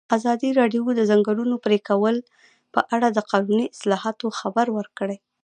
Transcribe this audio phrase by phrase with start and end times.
[0.17, 2.15] ازادي راډیو د د ځنګلونو پرېکول
[2.73, 5.17] په اړه د قانوني اصلاحاتو خبر ورکړی.